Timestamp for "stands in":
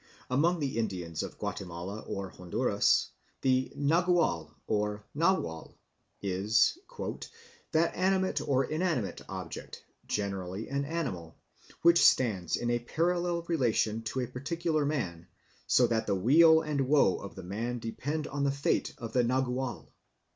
12.03-12.71